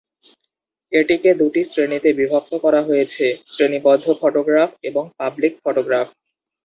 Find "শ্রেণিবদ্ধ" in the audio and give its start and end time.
3.41-4.05